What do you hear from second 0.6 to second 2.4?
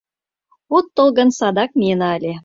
От тол гын, садак миена ыле.